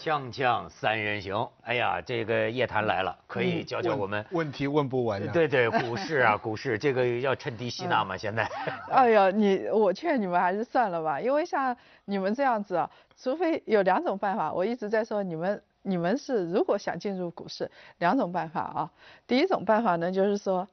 [0.00, 4.24] 锵锵三人行，哎呀，这个叶檀来了，可以教教我们。
[4.30, 5.30] 问题问不完。
[5.30, 8.16] 对对， 股市啊，股市，这个要趁低吸纳嘛？
[8.16, 8.48] 现在？
[8.90, 11.76] 哎呀，你我劝你们还是算了吧，因为像
[12.06, 12.90] 你们这样子啊，
[13.20, 18.90] 除非有两种办法，我一直在说你们，你们是如果想进入股市，两种办法啊。
[19.26, 20.66] 第一种办法呢，就是说，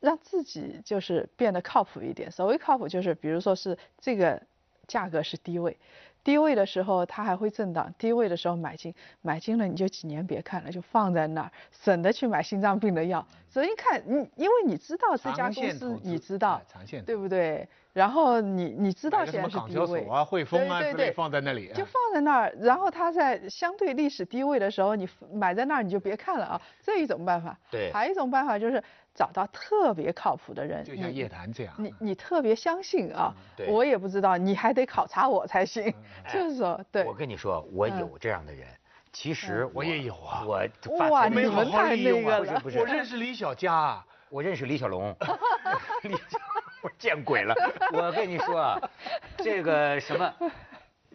[0.00, 2.32] 让自己就是变得靠谱一点。
[2.32, 4.42] 所谓靠谱，就是比如说是这个
[4.88, 5.76] 价格是低位。
[6.24, 13.24] 低位的时候它还会震荡，低位的时候买进，买进了你就几年别看了，就放在那儿，省得去买心脏病的药。
[13.48, 16.60] 所以看你，因为你知道这家公司，你知道，
[17.04, 17.68] 对不对？
[17.92, 22.52] 然后你你知道现在是低位啊，汇丰啊之类放在那里，就放在那儿。
[22.58, 27.56] 然后它在相对历史低位的时候，你买在那儿你就别看了啊，这一种办法。
[27.70, 28.82] 对，还有一种办法就是
[29.14, 33.32] 找到特别靠谱的人，就像叶檀这样，你你特别相信啊，
[33.68, 35.92] 我也不知道，你还得考察我才行。
[36.32, 37.04] 就是说，对。
[37.04, 38.66] 我跟你说，我有这样的人。
[39.12, 45.14] 其实我也有啊，我哇，你们太那个了，不是我认识李小佳， 我认识李小龙，
[46.02, 46.38] 李小，
[46.82, 47.54] 我见鬼了！
[47.92, 48.90] 我跟你说啊，
[49.38, 50.34] 这个什么，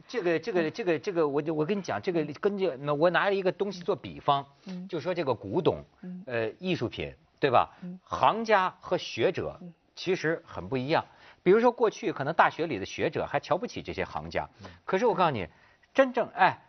[0.07, 4.45] 这个这个这个这个，我就我跟你讲，这个根据那我拿了一个东西做比方，
[4.87, 5.83] 就说这个古董，
[6.25, 7.69] 呃，艺术品，对吧？
[8.03, 9.59] 行家和学者
[9.95, 11.05] 其实很不一样。
[11.41, 14.47] 比如说过去可能大学里的学者还瞧不起这些行家，
[14.85, 15.47] 可是我告诉你，
[15.93, 16.59] 真正哎。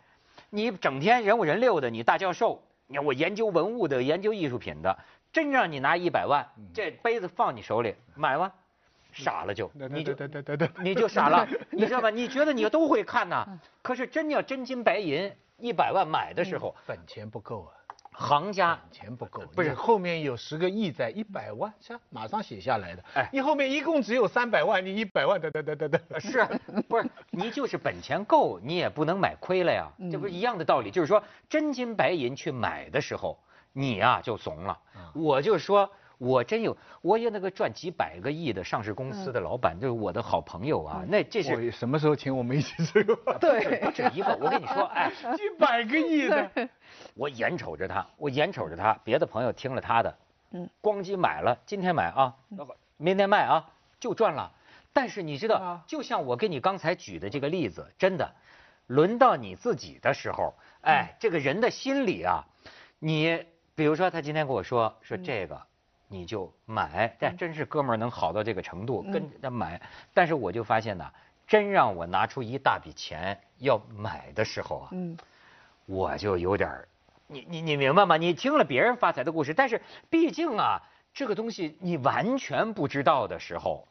[0.49, 4.97] 你整天人五人六的，你大教授，你看我研究文物的，研究艺术品的，
[5.31, 8.51] 真让你拿一百万，这杯子放你手里，买吗？
[9.13, 10.13] 傻了就，你就
[10.83, 12.09] 你就傻了， 你知道吧？
[12.09, 13.45] 你觉得你都会看呐，
[13.81, 17.71] 可是真要真金白银一百万买的时候，本钱不够啊。
[18.21, 23.03] 行家钱不够，不是后面有十个亿在一百万，是马上写下来的。
[23.15, 26.45] 哎，你后面一共只有三百万，你一百万，得得得得得， 是，
[26.87, 27.09] 不是？
[27.31, 30.91] 你就是本钱够，你也不能买亏了呀，这不是一样的道理？
[30.91, 33.39] 就是说真金白银去买的时候，
[33.73, 34.77] 你呀就怂了。
[35.13, 41.03] 我就说，我真有，我有那个赚几百个亿的上市公司的老板，就是我的好朋友啊。
[41.07, 43.37] 那这是什么时候请我们一起吃饭？
[43.39, 44.37] 对，不止一个。
[44.39, 46.69] 我跟你说，哎， 几百个亿的。
[47.15, 50.15] 我眼瞅着他，我眼瞅着他，别的朋友听了他的，
[50.51, 52.35] 嗯，咣叽买了，今天买啊，
[52.97, 54.51] 明天卖啊，就赚了。
[54.93, 58.33] 但是你知道，就像我跟你刚才举的这个例子，真的，
[58.87, 62.43] 轮到你自己的时候，哎，这个人的心理啊，
[62.99, 65.61] 你比如说他今天跟我说说这个，
[66.07, 69.81] 你就买，但真是哥们儿能好到这个程度，跟着买。
[70.13, 71.09] 但是我就发现呢，
[71.47, 75.17] 真让我拿出一大笔钱要买的时候啊，嗯，
[75.85, 76.87] 我就有点儿。
[77.31, 78.17] 你你你明白吗？
[78.17, 80.81] 你听了别人发财的故事，但是毕竟啊，
[81.13, 83.87] 这个东西你完全不知道的时候，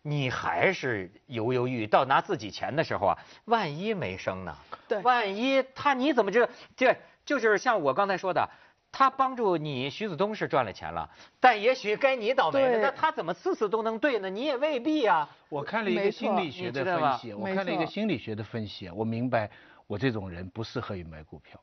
[0.00, 1.86] 你还是犹犹豫豫。
[1.86, 4.56] 到拿自己钱的时候啊，万一没生呢？
[4.88, 6.48] 对，万一他你怎么知道？
[6.74, 6.96] 这
[7.26, 8.48] 就是像我刚才说的，
[8.90, 12.78] 他帮助你，徐子东是赚了钱了，但也许该你倒霉了。
[12.78, 14.30] 那他怎么次次都能对呢？
[14.30, 15.28] 你也未必啊。
[15.50, 19.50] 我看了一个心理学的分析，我看了一个心理学的分析，我明白
[19.86, 21.60] 我这种人不适合于买股票。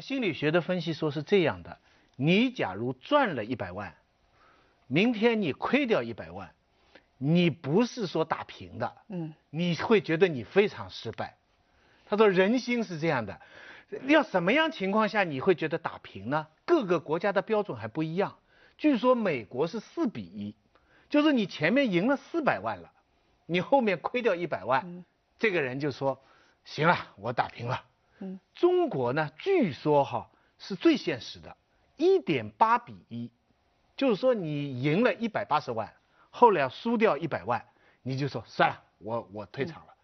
[0.00, 1.78] 心理学的分析说是这样的：
[2.16, 3.94] 你假如赚了一百万，
[4.86, 6.52] 明天你亏掉一百万，
[7.18, 11.36] 你不是说打平的，嗯，你会觉得你非常失败。
[12.04, 13.40] 他说人心是这样的，
[14.06, 16.46] 要什么样情况下你会觉得打平呢？
[16.64, 18.36] 各个国家的标准还不一样。
[18.76, 20.54] 据说美国是四比一，
[21.08, 22.92] 就是你前面赢了四百万了，
[23.46, 25.04] 你后面亏掉一百万，
[25.38, 26.22] 这个人就说
[26.64, 27.84] 行了，我打平了。
[28.54, 31.56] 中国呢，据说哈是最现实的，
[31.96, 33.30] 一点八比一，
[33.96, 35.92] 就是说你赢了一百八十万，
[36.30, 37.64] 后来输掉一百万，
[38.02, 39.94] 你就说算了，我我退场了。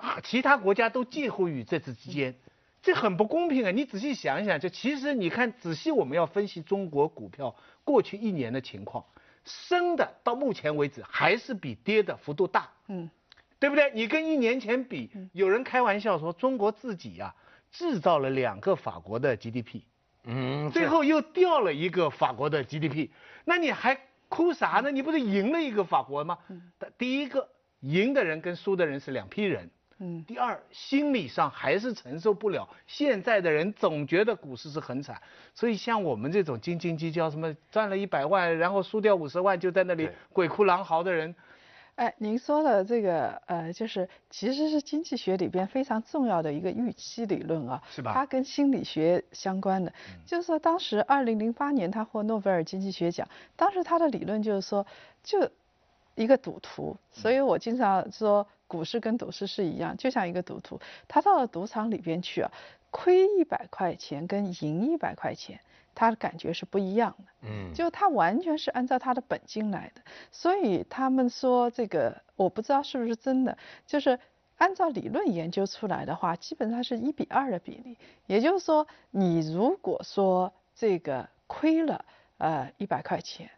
[0.00, 2.34] 啊，其他国家都介乎于这之间，
[2.82, 3.70] 这很不公平啊！
[3.70, 9.04] 你仔细想一想，就其实你看仔细，我们要分析中国股票过去一年的情况，
[9.44, 12.70] 升的到目前为止还是比跌的幅度大。
[12.88, 13.10] 嗯。
[13.64, 13.90] 对不对？
[13.94, 17.34] 你跟一年前比，有人开玩笑说中国自己呀
[17.70, 19.80] 制造了两个法国的 GDP，
[20.24, 23.08] 嗯，最后又掉了一个法国的 GDP，
[23.46, 24.90] 那你还哭啥呢？
[24.90, 26.36] 你不是赢了一个法国吗？
[26.98, 27.48] 第一个
[27.80, 32.68] 赢的人跟输的人是两批人，嗯，第二心理上还是承受不了。
[32.86, 35.18] 现在的人总觉得股市是很惨，
[35.54, 41.34] 所以像我们这种斤斤计较，什么赚了一百万然后输掉五十万就在那里鬼哭狼嚎的人。
[41.96, 48.12] 哎，您说的这个呃，就是其实是经济学里边非常重要的一个预期理论啊，是吧？
[48.12, 49.92] 它跟心理学相关的，
[50.26, 54.86] 就是说当时二零零八年他获诺贝尔经济学奖，当时他的理论就是说，
[55.22, 55.50] 就
[56.14, 62.50] 一个赌徒，所以我经常说股市跟赌市是一样，就像一个赌徒，他到了赌场里边去啊。
[62.96, 65.58] 亏一百块钱跟赢一百块钱，
[65.94, 67.24] 他的感觉是不一样的。
[67.42, 73.56] 嗯，就他完全是按照他的本金来的，所以他们说这个我不知道是不是真的，
[73.86, 74.18] 就是
[74.56, 77.96] 按照理论研究出来的话，基本上是一比二的比例。
[78.26, 82.04] 也就是说，你如果说这个亏了
[82.38, 83.50] 呃一百块钱，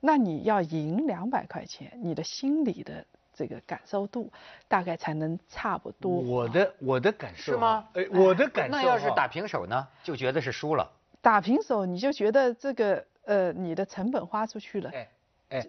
[0.00, 3.04] 那你要赢两百块钱，你的心理的。
[3.32, 4.30] 这个感受度
[4.68, 6.10] 大概才能差不多。
[6.10, 7.88] 我的我的感受是吗？
[7.94, 8.76] 哎，我的感受。
[8.76, 9.88] 那要是打平手呢？
[10.04, 10.90] 就觉得是输了。
[11.20, 14.90] 打平手你就觉得这个呃你的成本花出去了。
[14.90, 15.08] 哎
[15.50, 15.66] 哎，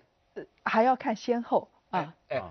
[0.64, 2.14] 还要看先后啊。
[2.30, 2.42] 哎，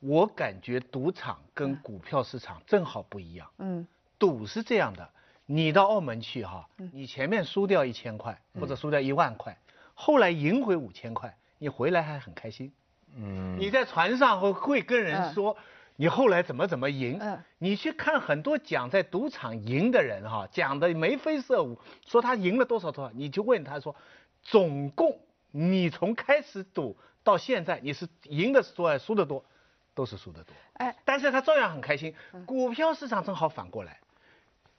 [0.00, 3.48] 我感觉赌场跟股票市场正好不一样。
[3.58, 3.86] 嗯。
[4.18, 5.08] 赌是这样的，
[5.46, 9.56] 你到澳门去哈，你前面输掉一千块或者输掉一万块，
[9.94, 12.72] 后来赢回五千块，你回来还很开心。
[13.14, 15.56] 嗯，你在船上会会跟人说，
[16.00, 17.18] 你后来怎么怎么赢？
[17.20, 23.96] 嗯，你去看很多讲在赌场赢的人哈，讲的眉飞色舞，说他赢了多少多少，你就问他说，
[24.40, 25.18] 总共
[25.50, 29.44] 你从开始赌到现在，你是赢的多还是输的多？
[29.92, 30.54] 都是输的多。
[30.74, 32.14] 哎，但是他照样很开心。
[32.46, 33.98] 股票市场正好反过来，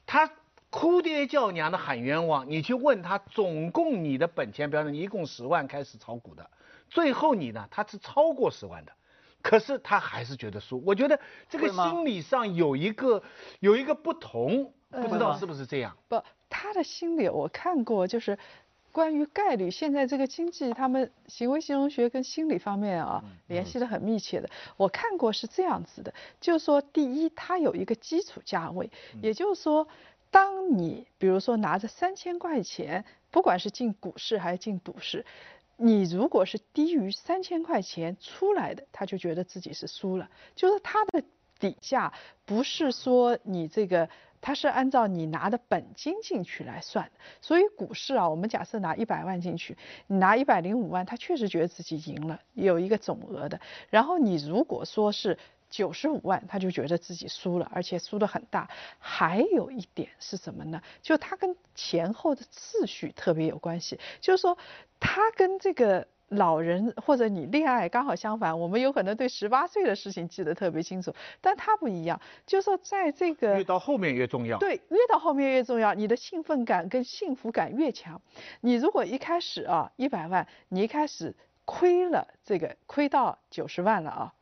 [0.05, 0.31] 他
[0.69, 6.49] 哭爹叫娘的喊冤枉，你去问他，总共你的本钱，比方说你一共十万开始炒股的。
[6.89, 7.67] 最后你呢？
[7.69, 8.93] 他是超过十万的，
[9.41, 10.83] 可是他还是觉得输。
[10.85, 11.19] 我觉得
[11.49, 13.23] 这个心理上有一个
[13.59, 15.95] 有一个不同，不知道是不是这样？
[16.07, 18.37] 不，他的心理我看过，就是
[18.91, 19.71] 关于概率。
[19.71, 24.49] 现在这个经济，他们行为金融学跟心理方面啊联系的很密切的。
[24.77, 28.89] 我看过是这样子的，就是说，第一，它有一个基础价位，
[29.21, 29.87] 也就是说，
[30.29, 35.25] 当你比如说拿着三千块钱，不管是进股市还是进赌市。
[35.81, 41.23] 你如果是低于三千块钱出来的，他就觉得自己是输了，就是他的
[41.57, 42.11] 底价
[42.45, 44.09] 不是说你这个，
[44.41, 47.11] 他是按照你拿的本金进去来算的。
[47.41, 49.77] 所以股市啊，我们假设拿一百万进去，
[50.07, 53.61] 你拿一百零五万，他确实觉得自己赢了，有一个总额的。
[53.89, 55.37] 然后你如果说是。
[55.69, 58.69] 九十五万，他就觉得自己输了，而且输得很大。
[58.97, 60.81] 还有一点是什么呢？
[61.01, 63.99] 就他跟前后的次序特别有关系。
[64.19, 64.57] 就是说，
[64.99, 68.59] 他跟这个老人或者你恋爱刚好相反。
[68.59, 72.19] 我们有可能对十八岁的事情记得特别清楚，但他不一样。
[72.45, 74.57] 就是说，在这个越到后面越重要。
[74.57, 78.21] 对，越到后面越重要，你的兴奋感跟幸福感越强。
[78.61, 84.33] 你如果一开始啊一百万，你一开始亏了这个亏到九十万了啊。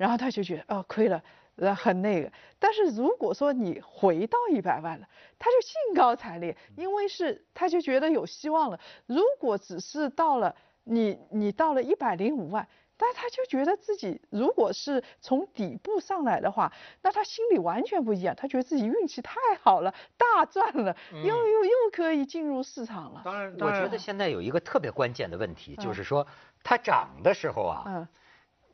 [0.00, 1.22] 然后他就觉得哦亏了，
[1.56, 2.32] 呃很那个。
[2.58, 5.06] 但是如果说你回到一百万了，
[5.38, 8.80] 他就兴高采烈，因为是他就觉得有希望了。
[9.04, 12.66] 如果只是到了你你到了一百零五万，
[12.96, 23.20] 但他就觉得自己如果是从底部上来的话，那他心里完全不一样，他觉得自己运气太好了，大赚了，又又又可以进入市场了。
[23.22, 26.26] 当然，我觉得现在有一个特别关键的问题，就是说
[26.64, 28.08] 它涨的时候啊。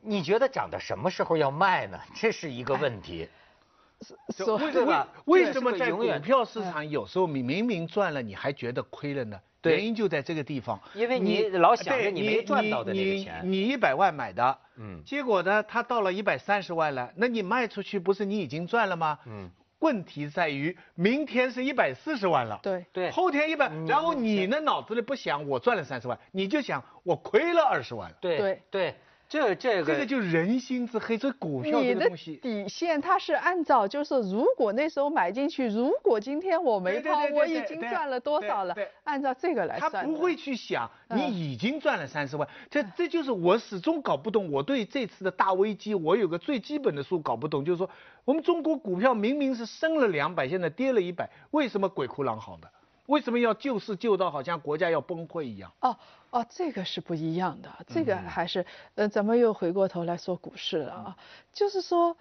[0.01, 1.99] 你觉得涨到什么时候要卖呢？
[2.15, 3.27] 这是一个问题。
[4.29, 4.63] 所以
[5.25, 9.39] 为什么在股票市场有时候你明明赚了，你还觉得亏了呢？
[9.63, 10.79] 原因就在这个地方。
[10.93, 13.41] 因为你老想着你没赚到的那个钱。
[13.43, 19.17] 你一百万买的，嗯，结果呢，它到了一百三十万了，那你卖出去不是你已经赚了吗？
[19.25, 19.49] 嗯。
[19.79, 22.59] 问题在于明天是一百四十万了。
[22.61, 23.11] 对对。
[23.11, 28.17] 后天一百，然后你呢脑子里不想我赚了三十万，你就想我亏了二十万了。
[28.21, 28.95] 对对对。
[29.29, 32.37] 这这个这个就人心之黑，这股票这个东西。
[32.37, 38.73] 底线它是按照，就是如果那时候买进去，如果今天我没抛，我已经赚了多少了？
[39.03, 39.91] 按照这个来算。
[39.91, 44.49] 他不会去想你已经赚了三十万，这这就是我始终搞不懂。
[44.49, 47.89] 我对这次的大危机，我有个最基本的数搞不懂，就是说
[48.23, 52.69] 我们中国股票明明是升了两百，现在跌了一百，为什么鬼哭狼嚎的？
[53.07, 55.71] 为什么要救市救到好像国家要崩溃一样？
[55.79, 55.95] 哦
[56.37, 58.63] 哦，这个是不一样的，这个还是
[58.93, 61.17] 呃，咱们又回过头来说股市了啊，
[61.51, 62.15] 就是说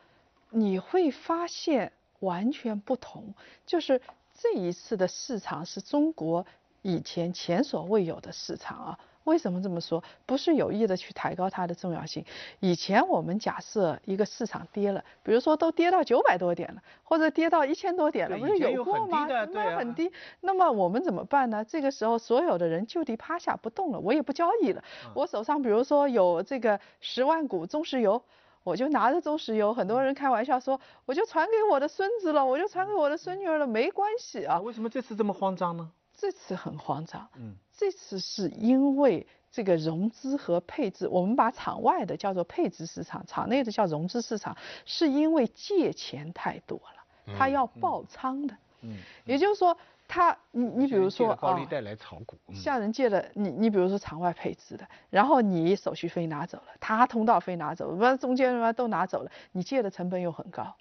[0.49, 3.35] 你会发现完全不同，
[3.67, 4.01] 就是
[4.33, 6.47] 这一次的市场是中国
[6.81, 8.99] 以前前所未有的市场啊。
[9.27, 10.03] 为什么这么说？
[10.25, 12.25] 不是有意的去抬高它的重要性。
[12.61, 19.27] 以前我们假设一个市场跌了，比如说都跌到九百多点了，或者跌到一千多点了，不是有过吗？
[19.53, 20.11] 那很低。
[20.41, 21.65] 那么我们怎么办呢？
[21.65, 24.83] 这个时候所有的人就地趴下不动了，我也不交易了。
[25.13, 28.23] 我手上比如说有这个十万股中石油，
[28.63, 29.75] 我就拿着中石油。
[29.75, 34.61] 很多人开玩笑说，我就传给我的孙子了，我就传给我的孙女儿了，没关系啊。
[34.61, 35.91] 为什么这次这么慌张呢？
[36.19, 49.77] 这次很慌张，嗯，这次是因为这个融资和配置，我们把场外的叫做配置市场，场内的叫融资市场，是因为借钱太多了，他要爆仓的，嗯，也就是说，
[50.09, 60.75] 他你你比如说高利贷来炒股，向人借了你你比如说场外配资的，然后你手续费拿走了，他通道费拿走了，不中间什么都拿走了，你借的成本又很高，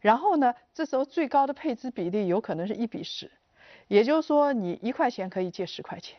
[0.00, 3.30] 然后呢，这时候最高的配资比例有可能是一比十，
[3.88, 6.18] 也就是说你一块钱可以借十块钱。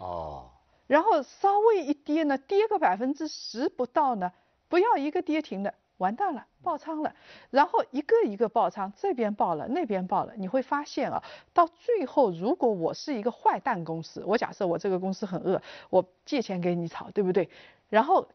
[0.00, 0.50] 哦。
[0.86, 4.32] 然后稍微一跌呢，跌个百分之十不到呢，
[4.68, 7.14] 不要一个跌停的，完蛋了，爆仓了。
[7.50, 17.48] 然后一个一个爆仓，这边爆了，那边爆了，你会发现啊，到最后如果我是一个坏蛋公司，我假设我这个公司很饿，我借钱给你炒，对不对？
[17.88, 18.26] 然后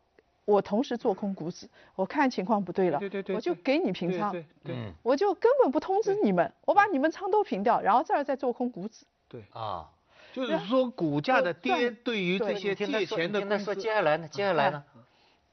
[0.45, 4.31] 我同时做空股指，我看情况不对了，对对对，我就给你平仓，
[4.63, 9.89] 对，我就根本不通知你们，我把你们仓都平掉，然后这儿再做空股指，对啊。
[10.36, 14.27] 就是说，股价的跌对于这些借钱的那说，接下来呢？
[14.27, 14.84] 接下来呢？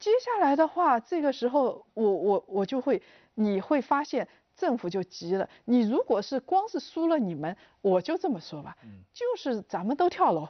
[0.00, 3.00] 接下来的话，这个时候我我我就会，
[3.34, 5.48] 你会发现政府就急了。
[5.64, 8.76] 你如果是光是输了你们，我就这么说吧，
[9.14, 10.48] 就是咱们都跳楼，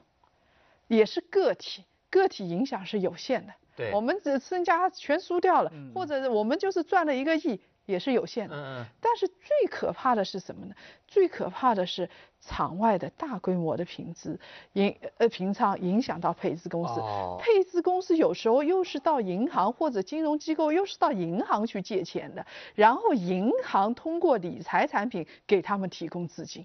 [0.89, 3.53] 也是个体，个体影响是有限的。
[3.77, 7.61] 对，我们这身家全输掉了，或者我们就是赚了一个亿。
[7.85, 10.75] 也是有限的，嗯嗯，但是最可怕的是什么呢？
[11.09, 12.09] 最可怕的是
[12.41, 14.39] 场外的大规模的平资
[14.75, 17.01] 影呃平仓影响到配资公司，
[17.41, 26.65] 配资公司有时候又是到银行或者金融机构，又是到银行去借钱的，然后银行通过理财产品给他们提供资金，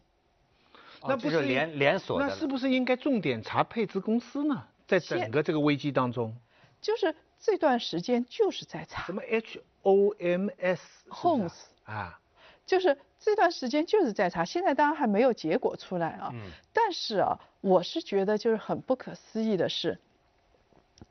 [1.02, 4.64] 那不是连连锁的，那是不是应该重点查配资公司呢？
[4.88, 6.38] 在整个这个危机当中，
[6.80, 9.04] 就是这段时间就是在查。
[9.04, 9.62] 什么 H。
[9.88, 11.54] O M S，Homes
[11.86, 12.20] 啊，
[12.66, 16.30] 就是这段时间就是在查，现在当然还没有结果出来啊。
[16.34, 16.42] 嗯。
[16.74, 19.98] 但是啊，我是觉得就是很不可思议的是，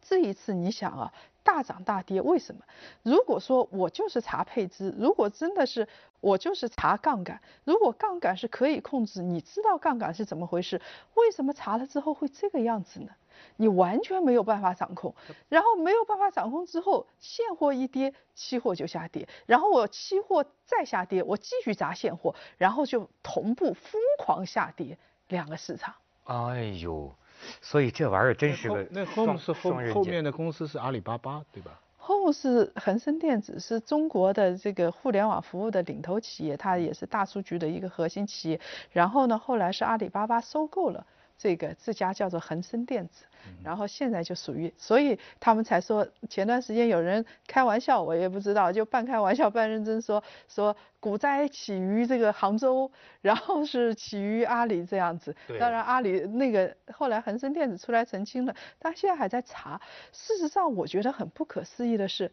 [0.03, 2.61] 这一次你想啊，大涨大跌，为什么？
[3.03, 5.89] 如果说我就是查配资，如果真的是
[6.21, 10.83] 我就是查杠杆，如果杠杆是可以控制，你知道杠杆是怎么回事，
[11.15, 13.09] 为什么查了之后会这个样子呢？
[13.57, 15.15] 你完全没有办法掌控，
[15.49, 25.95] 然后没有办法掌控之后，现货一跌，期货就下跌，然后我期货再下跌，我继续砸现货，然后就同步疯狂下跌，两个市场。
[26.25, 27.15] 哎呦，
[27.61, 31.81] 所以这玩意儿真是个那后面是后后面的公司是阿里巴巴对吧？
[31.99, 38.61] 后面是恒生电子，是中国的这个互联网服务的领头企业，它也是大数据的一个核心企业。
[38.93, 41.05] 然后呢，后来是阿里巴巴收购了。
[41.39, 43.25] 这个这家叫做恒生电子，
[43.63, 52.91] 然后现在就属于，所以他们才说前段时间有人开玩笑，我也不知道，就半开玩笑半认真说说股灾起于这个杭州，
[53.21, 55.37] 然后是起于阿里这样子。
[55.61, 59.81] 当然阿里那个后来恒生电子出来澄清了，但现在还在查。
[60.13, 62.33] 事实上我觉得很不可思议的是，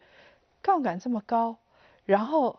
[0.62, 1.56] 杠杆这么高，
[2.06, 2.58] 然后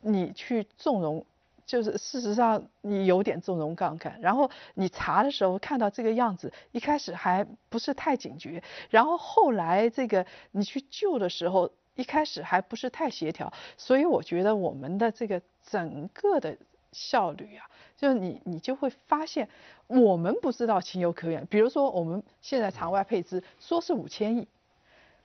[0.00, 1.24] 你去纵容。
[1.66, 16.56] 就是事实上你有点纵容杠杆，然后你查的时候看到这个样子，一开始还不是太警觉，然后后来这个你去救的时候，一开始还不是太协调，所以我觉得我们的这个整个的
[16.92, 19.48] 效率啊，就是你你就会发现
[19.88, 24.46] 我们不知道情有可原，比如说我们现在场外配资说是五千亿，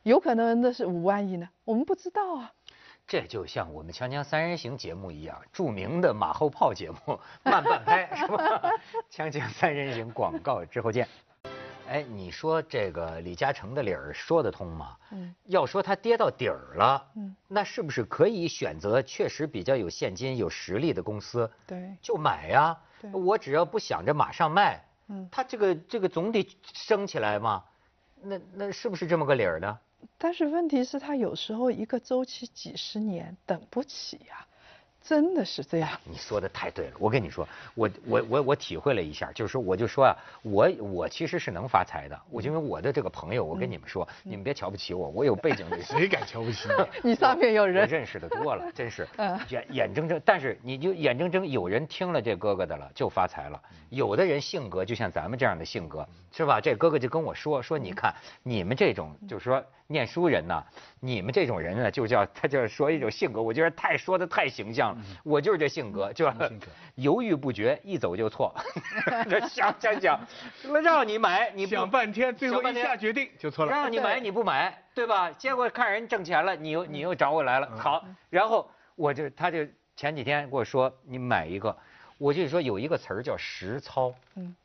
[0.01, 2.53] 有可能那是五万亿呢，我们不知道啊。
[3.11, 8.37] 这就像我们《锵锵三人行》节目一样，著名的马后炮节目慢半拍是吧？
[9.13, 11.05] 《锵锵三人行》广告之后见。
[11.89, 14.95] 哎，你说这个李嘉诚的理儿说得通吗？
[15.11, 15.35] 嗯。
[15.47, 21.51] 要说他跌到底儿了，嗯，那是不是可以选择确实比较有现金、有实力的公司？
[21.67, 21.93] 对。
[22.01, 22.77] 就买呀。
[23.01, 23.11] 对。
[23.11, 27.61] 我只要不想着马上卖，嗯，他这个这个总得升起来嘛。
[28.21, 29.77] 那那是不是这么个理儿呢？
[30.17, 34.47] 但是问题是，他有时候一个周期几十年等不起呀。
[35.03, 36.93] 真的是这样，你说的太对了。
[36.99, 42.19] 我跟你说，我我我我体会了一下，就是说，我就说啊，我我其实是能发财的。
[42.29, 45.81] 我因为我的这个朋友，我跟你们说，你们别瞧不起我，我有背景的。
[45.83, 46.69] 谁敢瞧不起
[47.03, 47.09] 你？
[47.11, 47.81] 你上面有人。
[47.83, 49.07] 我认识的多了，真是
[49.49, 50.21] 眼眼睁睁。
[50.23, 53.59] 但是你就眼睁睁有人听了这哥哥的了，就发财了。
[53.89, 56.61] 有的人性格就像咱们这样的性格，是吧？
[56.61, 60.63] 这哥哥就跟我说说，你看你们这种，就是说念书人呐，
[61.01, 64.90] 你们这种人呢，就叫他就是说一种性格，我觉得太说的太形象。
[65.23, 66.31] 我就是这性格，就
[66.95, 68.53] 犹豫不决，一走就错。
[69.49, 70.19] 想 想 想，
[70.83, 73.71] 让你买，你想半天，最后一下决定就错了。
[73.71, 75.31] 让你买你不买，对吧？
[75.31, 77.69] 结果看人挣钱了，你又你又找我来了。
[77.77, 81.75] 好，然后我就他就前几天跟我说，你买一个，
[82.17, 84.13] 我就说有一个词儿叫实操。
[84.35, 84.55] 嗯，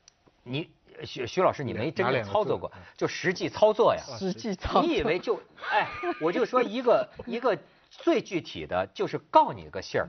[0.42, 0.68] 你
[1.04, 4.02] 徐徐老师，你没真正操作过，就实际操作呀。
[4.18, 4.82] 实际操作。
[4.82, 5.40] 你以为就
[5.70, 5.86] 哎，
[6.20, 7.56] 我就说一个一个。
[7.90, 10.08] 最具体的就是告你个信儿，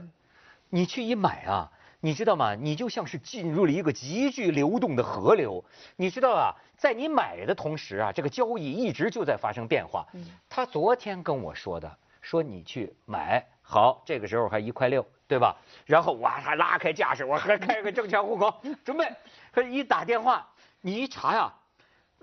[0.68, 2.54] 你去一买啊，你知道吗？
[2.54, 5.64] 你就像是进入了一个急剧流动的河流。
[5.96, 10.06] 你知道啊，在你买的同时啊，这个交易一直就在发生变化。
[10.48, 15.56] 他昨天跟我说的，说你去买好，这个时候还一块六，对吧？
[15.86, 19.10] 然后哇，他拉开架势，我还开个证券户口，准备。
[19.52, 20.48] 他一打电话，
[20.80, 21.52] 你一查呀，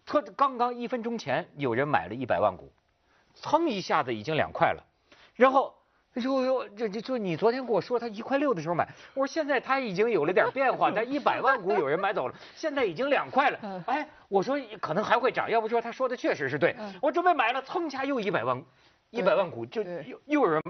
[0.05, 2.71] 他刚刚一分钟前有人买了一百万股，
[3.35, 4.84] 噌一下子已经两块了，
[5.35, 5.73] 然后。
[6.23, 13.83] 呦呦，这这就你昨天跟我说他一块六的时候买，我说现在他已经有了点变化，他一百万股有人买走了， 现在已经两块了。
[13.85, 16.73] 哎，我说可能还会涨，要不说他说的确实是对。
[17.01, 18.63] 我准备买了，蹭一下又一百万，
[19.09, 20.61] 一百万股就又又有人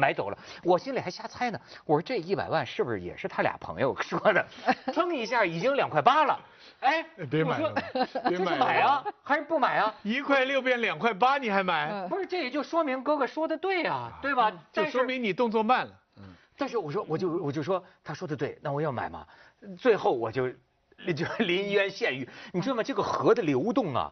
[0.00, 1.60] 买走了，我心里还瞎猜呢。
[1.84, 4.44] 我说这一百万是不是也是他俩朋友 说的？
[4.94, 6.40] 蹭一下已经两块八了。
[6.80, 7.74] 哎，别 买了，
[8.26, 9.94] 别买啊，还是不买啊？
[10.02, 12.08] 一块六变两块八，你还买？
[12.08, 14.50] 不是，这也就说明哥哥说的对呀，对吧？
[14.72, 15.92] 这说明你动作慢了。
[16.16, 16.24] 嗯。
[16.56, 19.26] 但是我说，我就我就说，他说的对，那我要买嘛。
[19.78, 22.82] 最后我就就临渊羡鱼，你知道吗？
[22.82, 24.10] 这个河的流动啊。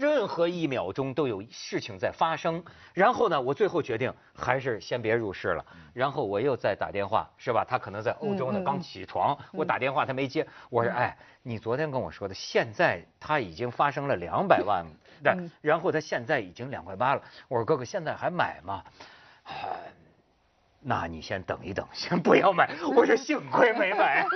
[0.00, 2.64] 任何一秒钟都有事情在发生，
[2.94, 5.62] 然后呢，我最后决定还是先别入市了。
[5.92, 7.66] 然后我又再打电话，是吧？
[7.68, 10.46] 他可能在欧洲呢，刚起床，我打电话他没接。
[10.70, 14.86] 我说，哎，你昨天跟我说的，现在他已经发生了两百万，
[15.60, 17.22] 然后他现在已经两块八了。
[17.48, 18.82] 我说，哥哥，现在还买吗？
[20.82, 22.70] 那你先等一等，先不要买。
[22.96, 24.26] 我说幸亏没买。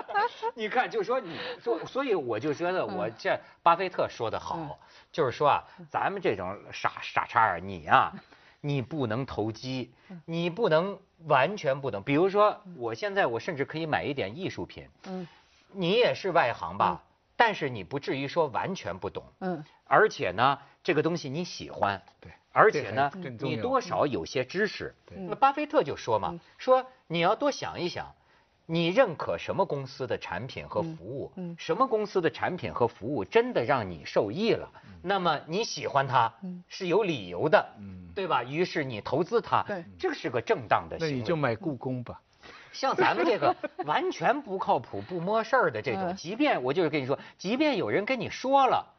[0.54, 4.78] 你看，就说你说，所以我就觉得我这巴菲特说的好，
[5.10, 8.12] 就是说啊，咱们这种傻傻叉儿，你啊，
[8.60, 9.94] 你不能投机，
[10.26, 12.02] 你不能完全不能。
[12.02, 14.88] 比如说，我现在我甚至可以买一点艺术品。
[15.06, 15.26] 嗯。
[15.72, 17.02] 你也是外行吧？
[17.34, 19.24] 但是你不至于说完全不懂。
[19.40, 19.64] 嗯。
[19.86, 22.00] 而且呢，这个东西你喜欢。
[22.20, 22.30] 对。
[22.54, 24.94] 而且呢，你多少有些知识。
[25.28, 28.14] 那巴菲特就说嘛，说你要多想一想，
[28.64, 34.70] 你认可什么公司的产品和服务，什么公司的产品和服务真的让你受益了，
[35.02, 36.32] 那么你喜欢它
[36.68, 37.66] 是有理由的，
[38.14, 38.44] 对吧？
[38.44, 39.64] 于是你投资它，
[39.98, 41.12] 这是个正当的行为。
[41.12, 42.20] 那你就买故宫吧。
[42.72, 48.93] 像咱们这个完全不靠谱、不摸事儿的这种，即便我就是跟你说，即便有人跟你说了。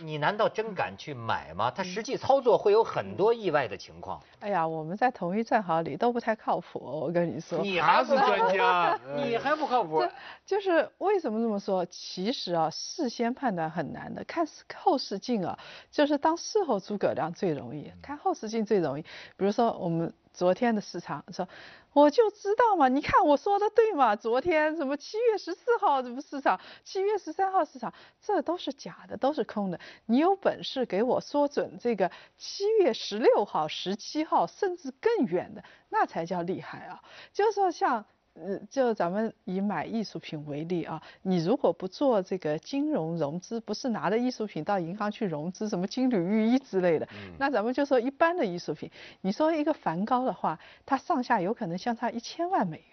[0.00, 1.70] 你难道真敢去买吗？
[1.70, 4.20] 他实际操作会有很多意外的情况。
[4.40, 7.58] 哎呀，我们在同一战壕里都不太靠谱，我跟你说。
[7.60, 10.02] 你 还是专家， 你还不靠谱。
[10.44, 11.84] 就是为什么这么说？
[11.86, 15.58] 其实啊，事先判断很难的，看后视镜啊，
[15.90, 19.02] 就是当事后诸葛亮最容易，看后视镜最容易。
[19.02, 20.12] 比如说我们。
[20.32, 21.48] 昨天的市场说，
[21.92, 24.16] 我就知道嘛，你看我说的对嘛？
[24.16, 27.92] 昨天什么七月十四号什么市场，七月十三号市场，
[28.22, 29.78] 这都是假的，都是空的。
[30.06, 37.02] 你有本事给我说准这个七月十六号、十七号，甚至更远的，那才叫厉害啊！
[37.32, 38.04] 就是说像。
[38.34, 47.06] 嗯，就咱们以买艺术品为例啊，你如果不做这个金融融资，不是拿着艺术品到银行去融资，什么金缕玉衣之类的，
[47.38, 48.90] 那咱们就说一般的艺术品，
[49.20, 52.86] 你说一个梵高的话，它上下有可能相差一千万美元，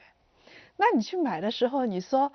[0.75, 2.34] 那你去买的时候，你说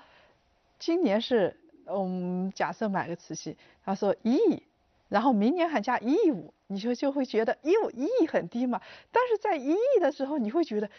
[0.79, 4.63] 今年是，嗯，假设买个瓷器，他说一亿，
[5.09, 10.89] 然后明年还加一亿五，你就就会觉得，哟，一亿很低嘛，但是在一亿的时候，你会觉得。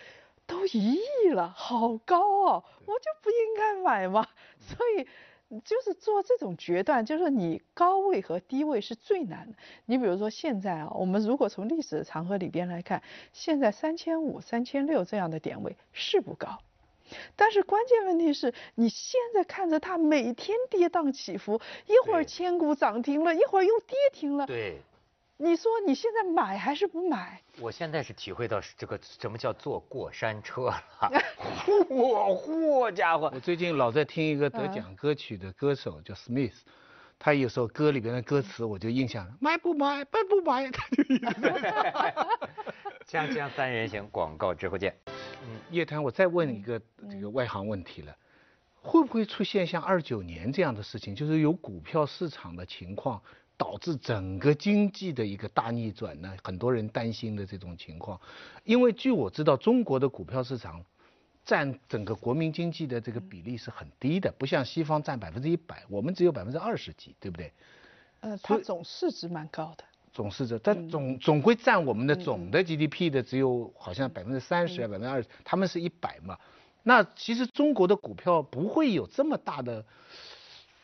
[0.46, 4.26] 都一亿了，好高哦，我就不应该买吗？
[4.60, 5.06] 所以
[5.64, 9.56] 就是做这种决断，就是你高位和低位是最难的。
[9.84, 16.58] 你比如说现在啊，我们如果从历史的长河里边来看，现在三千五、三千六这样的点位是不高，
[17.36, 24.46] 但是关键问题是你现在看着它每天跌宕起伏，一会儿千股涨停了，一会儿又跌停了。
[24.46, 24.80] 对。
[25.38, 27.42] 你说你现在买还是不买？
[27.60, 30.82] 我现在是体会到这个什么叫坐过山车了，
[31.66, 33.30] 嚯嚯家伙！
[33.34, 36.54] 我最近老在听一个得奖歌曲的歌手叫 Smith，
[37.18, 42.16] 他有时候歌里边的歌词我就印象了买不买，买不买，他就一直在。
[43.06, 44.96] 锵锵三人行广告之后见。
[45.06, 48.16] 嗯，叶檀，我再问一个这个外行问题了，
[48.80, 53.22] 会不会出现像二九年这样的事情，就是有股票市场的情况？
[53.58, 56.36] 导致整个经济的一个大逆转呢？
[56.44, 58.20] 很多人担心的这种情况，
[58.64, 60.84] 因为据我知道，中国的股票市场
[61.44, 67.50] 占整个国民经济的这个比例是很低的，不像西方占百分之一百，我们只有百分之二十几，对不对？
[68.20, 69.84] 呃，它总市值蛮高的。
[70.12, 76.38] 总市值，但总总归占我们的总的 GDP 的只有好像百分之三十啊，百分之二十，他们是一百嘛。
[76.82, 79.84] 那其实中国的股票不会有这么大的。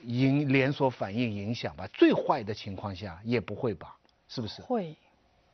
[0.05, 3.97] 影连锁反应影响吧，最坏的情况下也不会吧，
[4.29, 4.63] 是不是？
[4.63, 4.97] 会，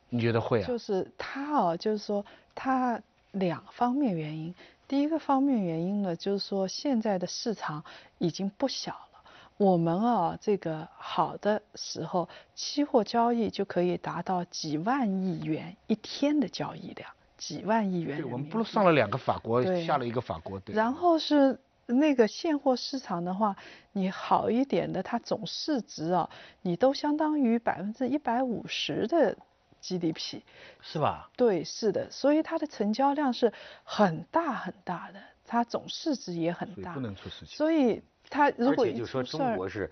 [0.09, 0.67] 你觉得会啊？
[0.67, 4.53] 就是它哦，就是说它两方面原因。
[4.87, 7.83] 第一个方面原因呢，就是说现在的市场
[8.17, 9.21] 已经不小了。
[9.57, 18.17] 我们啊，这个好的时候，期货交易就可以达到几万亿元一天的交易量，几万亿元。
[18.21, 20.59] 对，我们不是上了两个法国，下了一个法国。
[20.61, 20.73] 对。
[20.73, 21.59] 然后是
[21.93, 23.55] 那个现货市场的话，
[23.91, 26.29] 你好一点的，它总市值啊，
[26.61, 29.35] 你都相当于百分之一百五十的
[29.81, 30.41] GDP。
[30.81, 31.29] 是吧？
[31.35, 33.51] 对，是的，所以它的成交量是
[33.83, 36.93] 很大很大的，它总市值也很大。
[36.93, 37.57] 不能出事情。
[37.57, 38.01] 所以。
[38.31, 39.91] 它如果而且就说中国是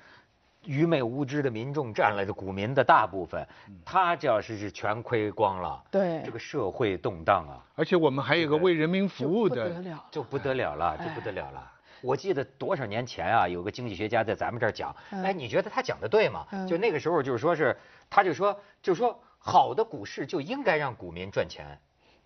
[0.64, 3.44] 愚昧无知的民众占了这股民的大部分，
[3.84, 7.58] 他这要是是全亏光了，对这个社会动荡啊。
[7.74, 11.72] 而且我们还有个为人民服务的，就不得了了，就不得了了。
[12.02, 16.46] 我记得多少年前啊，有个经济学家在咱们这儿讲，哎，你觉得他讲的对吗？
[16.68, 17.76] 就那个时候就是说是，
[18.10, 21.78] 他就说就说好的股市就应该让股民赚钱。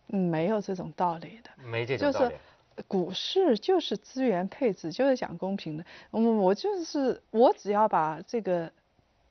[0.08, 1.50] 嗯，没有这种道理的。
[1.64, 2.36] 没这种道理。
[2.88, 5.86] 股市就是资源配置，就是讲公平的。
[6.12, 8.72] 嗯，我就是我只要把这个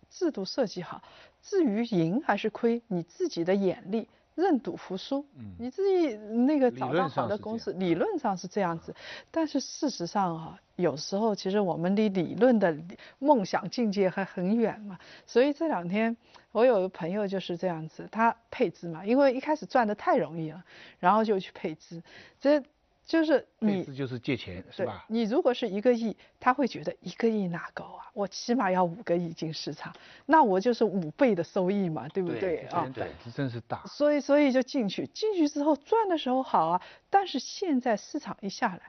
[0.08, 1.02] 制度设计好，
[1.42, 5.24] 至于赢还是亏，你自己的眼力，认赌服输。
[5.36, 8.94] 嗯，你自己那个找到好的公司，理论上是这样子。
[9.30, 12.76] 但是事实上啊，有时候其实我们离理论的
[13.18, 14.98] 梦想境界还很远嘛。
[15.26, 16.16] 所以这两天
[16.52, 20.64] 我有个朋友就是这样子，他配资嘛，因为一开始赚的太容易了，
[20.98, 22.02] 然后就去配资。
[22.40, 22.62] 这
[23.10, 25.04] 就是你就是借钱是吧？
[25.08, 28.06] 你如果是一个亿，他会觉得一个亿哪够啊？
[28.14, 29.92] 我起码要五个亿进市场，
[30.26, 32.88] 那我就是五倍的收益嘛，对不对啊？
[32.94, 33.84] 对，这真是大。
[33.86, 38.82] 所以所以就进去，进去之后赚的时候好啊，但是现在市场一下来，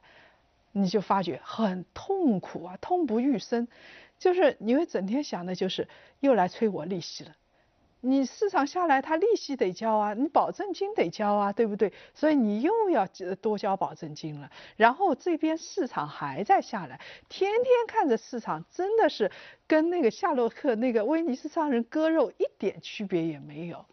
[0.71, 3.67] 你就发觉很痛苦啊，痛不欲生，
[4.19, 5.87] 就是你会整天想的就是
[6.19, 7.35] 又来催我利息了。
[8.01, 11.93] 你市场下来，他利息得交啊，你保证金得交啊，对不对？
[12.13, 13.07] 所以你又要
[13.39, 14.49] 多交保证金了。
[14.75, 19.31] 然后这边市场还在下来，天天看着市场，真的是
[19.67, 23.85] 跟那个夏洛克那个威尼斯商人割肉一点区别也没有。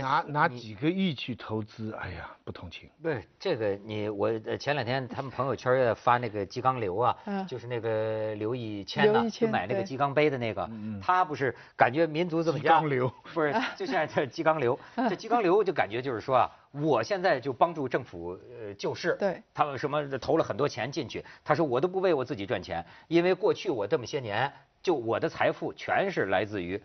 [0.00, 2.88] 拿拿几个亿去投资，哎呀，不同情。
[3.02, 7.16] 不是这个，你我前两天他们朋友圈也发那个鸡缸刘啊，
[7.48, 10.70] 就是那个刘以谦呐，就买那个鸡缸杯的那个，
[11.02, 26.80] 他不是感觉民族怎么样，鸡缸刘不是， 就现在这鸡缸刘，这鸡缸刘就感觉就是说啊，我现在就帮助政府呃救市，对，他们什么投了很多钱进去，他说我都不为我自己赚钱，因为过去我这么些年，就我的财富全是来自于。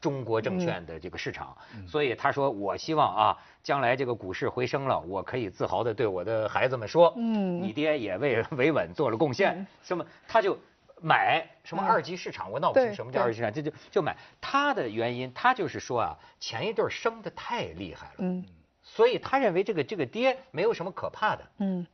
[0.00, 1.56] 中国证券的这个市场，
[1.86, 9.66] 所以他说：“我希望啊，将来这个股市回升了，我可以自豪的对我的孩子们说，嗯，你爹也为维稳做了贡献。
[9.82, 10.04] 什么？
[10.28, 10.56] 他就
[11.00, 14.16] 买什么二级市场，我闹不清什么叫二级市场，这就就买。
[14.40, 18.44] 他的原因，他就是说啊，前一段升的太厉害了，嗯，
[18.82, 21.86] 所以他认为这个这个跌没有什么可怕的，嗯，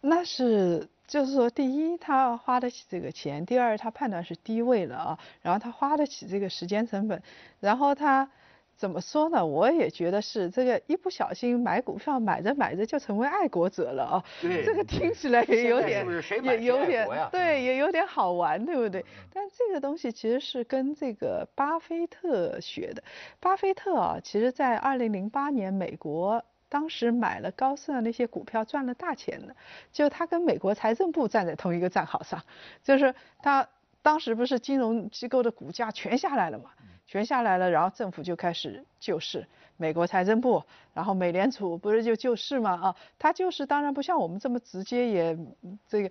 [0.00, 7.22] 那是。”就是说，第一，他花得起这个钱；第二，他判断是低位了啊，然后他花得起这个时间成本，
[7.60, 8.30] 然后他
[8.78, 9.44] 怎么说呢？
[9.44, 14.24] 我也觉得是这个一不小心买股票买着买着就成为爱国者了啊。
[14.40, 16.06] 对，这个听起来也有点，
[16.42, 19.04] 也有点对，也有点好玩，对不对？
[19.34, 23.04] 但这个东西其实是跟这个巴菲特学的。
[23.38, 26.42] 巴菲特啊，其实在二零零八年美国。
[26.72, 29.54] 当时买了高盛的那些股票赚了大钱的，
[29.92, 32.42] 就他跟美国财政部站在同一个战壕上，
[32.82, 33.68] 就是他
[34.00, 36.70] 当时不是金融机构的股价全下来了嘛，
[37.06, 45.38] 全下来了，然后政府就开始救市，美国财政部，然后美联储不是就救市嘛啊，他就是当然不像我们这么直接也
[45.86, 46.10] 这个，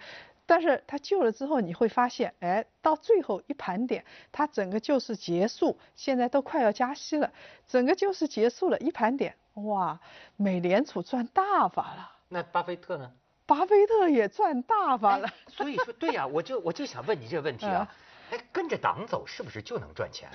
[0.52, 7.32] 但是他救了之后你会发现，哎，到最后一盘点，他整个救市结束，现在都快要加息了，
[7.66, 9.34] 整个救市结束了，一盘点。
[9.54, 9.98] 哇，
[10.36, 12.12] 美联储赚大发了。
[12.28, 13.10] 那巴菲特呢？
[13.46, 15.30] 巴菲特也赚大发了。
[15.48, 17.88] 所以说，对呀，我就我就想问你这个问题啊，
[18.32, 20.30] 哎，跟着党走是不是就能赚钱？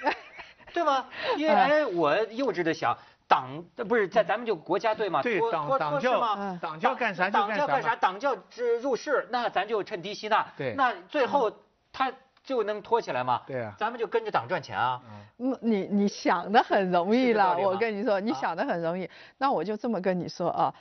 [0.72, 1.06] 对吗？
[1.36, 2.96] 因为哎，我幼稚的想，
[3.30, 6.20] 党不是在咱们就国家队嘛，对，党党叫
[6.60, 8.36] 党叫干啥就干啥，党叫
[8.82, 10.46] 入市，那咱就趁低吸纳。
[10.56, 11.52] 对，那最后
[11.92, 12.12] 他。
[12.42, 13.42] 就能拖起来吗？
[13.46, 15.00] 对啊，咱们就跟着党赚钱啊。
[15.38, 19.08] 嗯，你你想的很容易了，我跟你说，你想的很容易。
[19.36, 20.74] 那我就这么跟你说啊，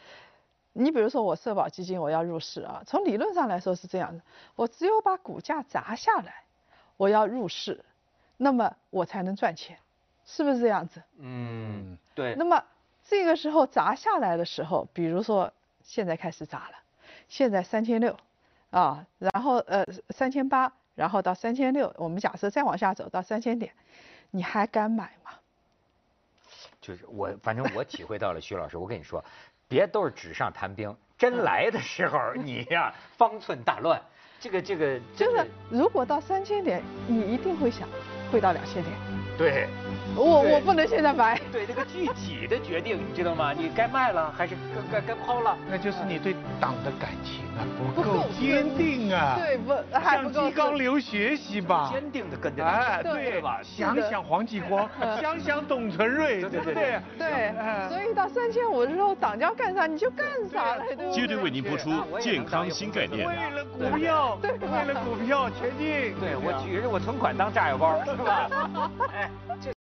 [0.71, 4.23] 你比如说我社保基金我要入市啊，从理论上来说是这样的，
[4.55, 6.43] 我只有把股价砸下来，
[6.95, 7.83] 我要入市，
[8.37, 9.77] 那么我才能赚钱，
[10.29, 11.01] 是不是这样子？
[11.17, 12.35] 嗯，对。
[12.35, 12.63] 那么
[13.03, 16.75] 这个时候砸下来的时候，比如说现在开始砸了，
[17.27, 18.15] 现在三千六
[18.69, 20.71] 啊，然后呃三千八。
[20.95, 23.71] 然后到三千六，我们假设再往下走到三千点，
[24.31, 25.31] 你还敢买吗？
[26.81, 29.23] 就是我，反正我体会到了，徐老师，我跟你说，
[29.69, 34.01] 别都是纸上谈兵，真来的时候，你呀方寸大乱。
[34.41, 37.87] 这个这个就是如果到三千点，你一定会想
[38.29, 38.93] 会到两千点。
[39.37, 39.69] 对。
[40.15, 41.39] 我我不能现在买。
[41.51, 43.53] 对这个具体的决定，你知道吗？
[43.53, 44.55] 你该卖了还是
[44.91, 45.57] 该该该抛了？
[45.69, 47.63] 那就是你对党的感情啊
[47.95, 49.37] 不够坚定啊。
[49.37, 49.73] 对不？
[49.93, 51.89] 向激光流学习吧。
[51.91, 52.65] 坚定的跟着。
[52.65, 53.59] 哎，对吧？
[53.63, 54.89] 想想黄继光，
[55.21, 56.99] 想想董存瑞，对不对？
[57.17, 57.53] 对。
[57.89, 60.83] 所以到三千五的时候，党要干啥你就干啥了。
[61.11, 63.27] 接着为您播出健康新概念。
[63.27, 66.15] 为了股票，对，为了股票前进。
[66.19, 68.49] 对我举着我存款当炸药包，是吧？
[69.13, 69.29] 哎，
[69.61, 69.78] 这。